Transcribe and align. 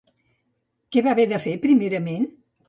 Què 0.95 1.03
va 1.09 1.11
haver 1.17 1.27
de 1.35 1.39
fer 1.45 1.53
primerament? 1.67 2.27